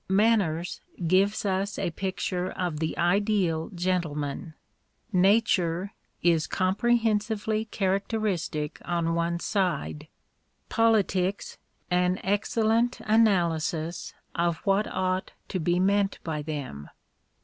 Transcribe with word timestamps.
"Manners" 0.25 0.81
gives 1.15 1.45
us 1.45 1.77
a 1.77 1.91
picture 1.91 2.49
of 2.49 2.79
the 2.79 2.97
ideal 2.97 3.69
gentleman." 3.69 4.55
Nature" 5.29 5.91
is 6.23 6.47
comprehensively 6.47 7.65
characteristic 7.65 8.81
on 8.83 9.13
one 9.13 9.39
side; 9.39 10.07
"Politics," 10.69 11.59
an 11.91 12.19
excellent 12.23 12.99
analysis 13.01 14.15
of 14.33 14.63
vphat 14.63 14.87
ought 14.91 15.33
to 15.49 15.59
be 15.59 15.79
meant 15.79 16.17
by 16.23 16.41
them. 16.41 16.89